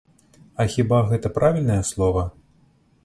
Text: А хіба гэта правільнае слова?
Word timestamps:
А 0.61 0.65
хіба 0.75 1.01
гэта 1.11 1.31
правільнае 1.37 1.81
слова? 1.91 2.23